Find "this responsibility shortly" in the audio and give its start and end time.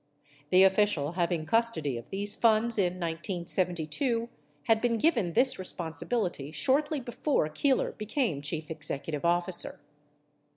5.33-6.99